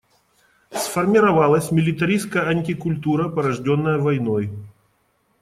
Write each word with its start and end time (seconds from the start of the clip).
Сформировалась 0.71 1.71
милитаристская 1.71 2.47
антикультура, 2.47 3.29
порожденная 3.29 3.99
войной. 3.99 4.49